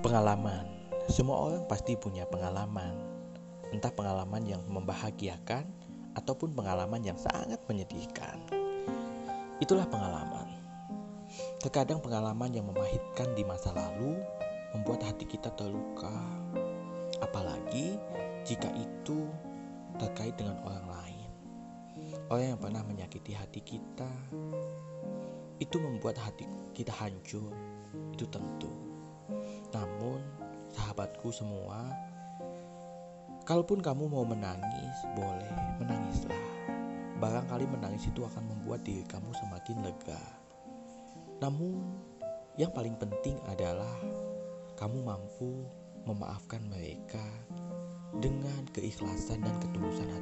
Pengalaman. 0.00 0.64
Semua 1.12 1.36
orang 1.44 1.68
pasti 1.68 1.92
punya 1.92 2.24
pengalaman. 2.24 2.96
Entah 3.68 3.92
pengalaman 3.92 4.40
yang 4.48 4.64
membahagiakan 4.64 5.68
ataupun 6.16 6.56
pengalaman 6.56 7.04
yang 7.04 7.20
sangat 7.20 7.60
menyedihkan. 7.68 8.40
Itulah 9.60 9.84
pengalaman. 9.84 10.56
Terkadang 11.60 12.00
pengalaman 12.00 12.48
yang 12.48 12.64
memahitkan 12.72 13.36
di 13.36 13.44
masa 13.44 13.76
lalu 13.76 14.16
membuat 14.72 15.04
hati 15.04 15.28
kita 15.28 15.52
terluka. 15.52 16.16
Apalagi 17.20 18.00
jika 18.48 18.72
itu 18.72 19.28
terkait 20.00 20.32
dengan 20.32 20.64
orang 20.64 20.86
lain. 20.88 21.30
Orang 22.32 22.56
yang 22.56 22.60
pernah 22.60 22.80
menyakiti 22.88 23.36
hati 23.36 23.60
kita 23.60 24.08
itu 25.60 25.76
membuat 25.76 26.16
hati 26.16 26.48
kita 26.72 26.96
hancur. 26.96 27.52
Itu 28.16 28.24
tentu. 28.32 28.89
Sahabatku 31.00 31.32
semua, 31.32 31.80
kalaupun 33.48 33.80
kamu 33.80 34.12
mau 34.12 34.20
menangis, 34.20 34.92
boleh 35.16 35.48
menangislah. 35.80 36.44
Barangkali 37.16 37.64
menangis 37.72 38.12
itu 38.12 38.20
akan 38.20 38.44
membuat 38.44 38.84
diri 38.84 39.00
kamu 39.08 39.32
semakin 39.32 39.80
lega. 39.80 40.20
Namun, 41.40 41.80
yang 42.60 42.68
paling 42.76 43.00
penting 43.00 43.40
adalah 43.48 43.96
kamu 44.76 45.00
mampu 45.00 45.64
memaafkan 46.04 46.60
mereka 46.68 47.24
dengan 48.20 48.60
keikhlasan 48.68 49.40
dan 49.40 49.56
ketulusan 49.56 50.04
hati 50.04 50.19